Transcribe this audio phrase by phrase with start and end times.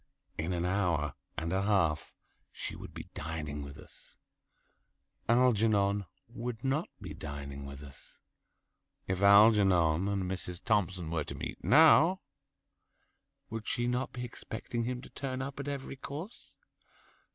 [0.35, 2.11] In an hour and a half
[2.51, 4.15] she would be dining with us.
[5.29, 8.17] Algernon would not be dining with us.
[9.05, 10.63] If Algernon and Mrs.
[10.63, 12.19] Thompson were to meet now,
[13.51, 16.55] would she not be expecting him to turn up at every course?